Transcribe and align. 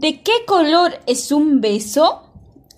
¿De 0.00 0.20
qué 0.20 0.44
color 0.46 1.00
es 1.06 1.32
un 1.32 1.60
beso? 1.60 2.22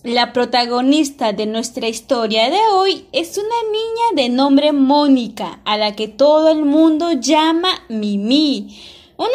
La 0.02 0.32
protagonista 0.32 1.34
de 1.34 1.44
nuestra 1.44 1.86
historia 1.86 2.48
de 2.48 2.56
hoy 2.72 3.04
es 3.12 3.36
una 3.36 3.70
niña 3.70 4.22
de 4.22 4.34
nombre 4.34 4.72
Mónica, 4.72 5.60
a 5.66 5.76
la 5.76 5.94
que 5.94 6.08
todo 6.08 6.48
el 6.48 6.64
mundo 6.64 7.12
llama 7.12 7.68
Mimi. 7.90 8.74
Una 9.18 9.28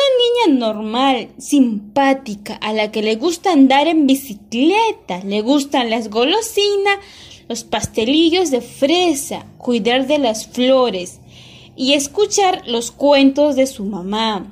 niña 0.48 0.60
normal, 0.60 1.30
simpática, 1.38 2.56
a 2.56 2.74
la 2.74 2.92
que 2.92 3.04
le 3.04 3.18
gusta 3.18 3.52
andar 3.52 3.88
en 3.88 4.08
bicicleta, 4.08 5.24
le 5.24 5.42
gustan 5.42 5.92
las 5.92 6.10
golosinas, 6.10 6.98
los 7.48 7.64
pastelillos 7.66 8.50
de 8.50 8.62
fresa, 8.62 9.46
cuidar 9.60 10.08
de 10.08 10.18
las 10.18 10.48
flores 10.48 11.20
y 11.76 11.94
escuchar 11.94 12.64
los 12.66 12.90
cuentos 12.90 13.56
de 13.56 13.68
su 13.68 13.86
mamá. 13.86 14.52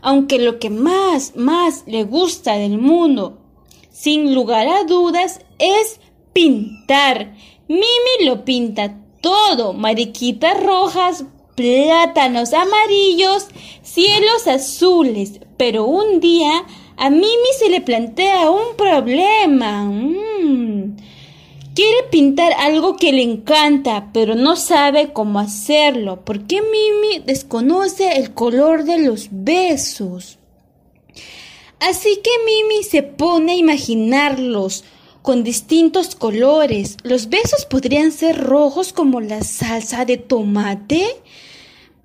Aunque 0.00 0.38
lo 0.38 0.58
que 0.58 0.70
más, 0.70 1.34
más 1.36 1.84
le 1.86 2.04
gusta 2.04 2.56
del 2.56 2.78
mundo, 2.78 3.38
sin 3.90 4.34
lugar 4.34 4.68
a 4.68 4.84
dudas, 4.84 5.40
es 5.58 6.00
pintar. 6.32 7.34
Mimi 7.66 8.24
lo 8.24 8.44
pinta 8.44 8.96
todo, 9.20 9.72
mariquitas 9.72 10.62
rojas, 10.62 11.24
plátanos 11.54 12.52
amarillos, 12.52 13.48
cielos 13.82 14.46
azules. 14.46 15.40
Pero 15.56 15.84
un 15.84 16.20
día 16.20 16.64
a 16.96 17.10
Mimi 17.10 17.52
se 17.58 17.68
le 17.68 17.80
plantea 17.80 18.50
un 18.50 18.76
problema. 18.76 19.90
Quiere 21.78 22.08
pintar 22.10 22.54
algo 22.58 22.96
que 22.96 23.12
le 23.12 23.22
encanta, 23.22 24.10
pero 24.12 24.34
no 24.34 24.56
sabe 24.56 25.12
cómo 25.12 25.38
hacerlo, 25.38 26.24
porque 26.24 26.60
Mimi 26.60 27.20
desconoce 27.24 28.16
el 28.16 28.34
color 28.34 28.82
de 28.82 28.98
los 28.98 29.28
besos. 29.30 30.40
Así 31.78 32.20
que 32.20 32.30
Mimi 32.44 32.82
se 32.82 33.04
pone 33.04 33.52
a 33.52 33.56
imaginarlos 33.58 34.82
con 35.22 35.44
distintos 35.44 36.16
colores. 36.16 36.96
Los 37.04 37.28
besos 37.28 37.64
podrían 37.64 38.10
ser 38.10 38.42
rojos 38.42 38.92
como 38.92 39.20
la 39.20 39.44
salsa 39.44 40.04
de 40.04 40.16
tomate, 40.16 41.06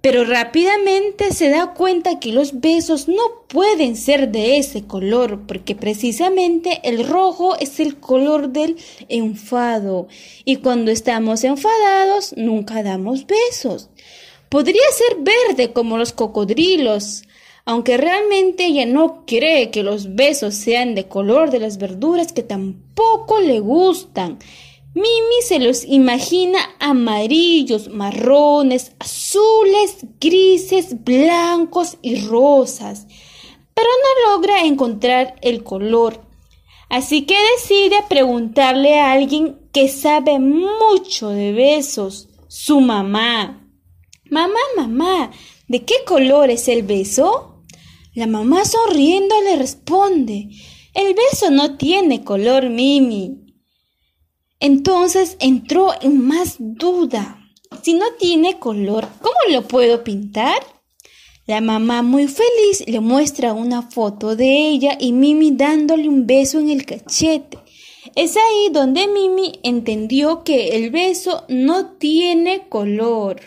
pero 0.04 0.26
rápidamente 0.26 1.32
se 1.32 1.48
da 1.48 1.74
cuenta 1.74 2.20
que 2.20 2.34
los 2.34 2.60
besos 2.60 3.08
no 3.08 3.46
pueden 3.48 3.96
ser 3.96 4.34
de 4.34 4.58
ese 4.58 4.86
color, 4.86 5.48
porque 5.48 5.76
precisamente 5.76 6.82
el 6.84 7.08
rojo 7.08 7.56
es 7.58 7.80
el 7.80 8.02
color 8.02 8.50
del 8.50 8.76
enfado, 9.08 10.10
y 10.44 10.58
cuando 10.58 10.92
estamos 10.92 11.46
enfadados 11.46 12.34
nunca 12.36 12.84
damos 12.84 13.26
besos. 13.26 13.92
Podría 14.50 14.84
ser 14.92 15.20
verde 15.22 15.72
como 15.72 15.98
los 15.98 16.12
cocodrilos, 16.12 17.24
aunque 17.64 17.96
realmente 17.96 18.66
ella 18.66 18.86
no 18.86 19.24
cree 19.26 19.72
que 19.72 19.84
los 19.84 20.16
besos 20.16 20.54
sean 20.54 20.96
de 20.96 21.08
color 21.08 21.50
de 21.50 21.60
las 21.60 21.78
verduras 21.78 22.34
que 22.34 22.44
tampoco 22.44 23.40
le 23.40 23.62
gustan. 23.62 24.38
Mimi 24.96 25.42
se 25.48 25.60
los 25.60 25.86
imagina 25.86 26.60
amarillos, 26.80 27.90
marrones, 27.90 28.92
azules, 29.00 30.06
grises, 30.20 31.04
blancos 31.04 31.98
y 32.04 32.28
rosas, 32.28 33.08
pero 33.74 33.88
no 33.88 34.32
logra 34.32 34.66
encontrar 34.66 35.36
el 35.42 35.64
color. 35.64 36.22
Así 36.90 37.24
que 37.24 37.36
decide 37.56 37.96
preguntarle 38.08 39.00
a 39.00 39.14
alguien 39.14 39.58
que 39.72 39.88
sabe 39.88 40.38
mucho 40.38 41.30
de 41.30 41.52
besos, 41.52 42.30
su 42.48 42.80
mamá. 42.80 43.68
Mamá, 44.30 44.60
mamá, 44.78 45.32
¿de 45.68 45.84
qué 45.86 45.96
color 46.06 46.52
es 46.52 46.68
el 46.68 46.84
beso? 46.84 47.64
La 48.14 48.28
mamá 48.28 48.64
sonriendo 48.64 49.34
le 49.42 49.56
responde, 49.56 50.50
el 50.94 51.16
beso 51.16 51.50
no 51.50 51.78
tiene 51.78 52.24
color, 52.24 52.70
Mimi. 52.70 53.43
Entonces 54.64 55.36
entró 55.42 55.90
en 56.02 56.26
más 56.26 56.56
duda. 56.58 57.38
Si 57.82 57.96
no 57.96 58.06
tiene 58.18 58.60
color, 58.60 59.10
¿cómo 59.22 59.36
lo 59.52 59.68
puedo 59.68 60.06
pintar? 60.06 60.56
La 61.46 61.60
mamá 61.60 62.02
muy 62.02 62.30
feliz 62.30 62.82
le 62.88 63.02
muestra 63.02 63.52
una 63.52 63.82
foto 63.82 64.38
de 64.38 64.70
ella 64.70 64.96
y 64.98 65.12
Mimi 65.12 65.52
dándole 65.52 66.08
un 66.08 66.26
beso 66.26 66.62
en 66.62 66.70
el 66.70 66.86
cachete. 66.86 67.58
Es 68.16 68.38
ahí 68.38 68.70
donde 68.72 69.10
Mimi 69.10 69.60
entendió 69.64 70.46
que 70.46 70.78
el 70.78 70.92
beso 70.92 71.44
no 71.50 71.98
tiene 71.98 72.70
color. 72.70 73.42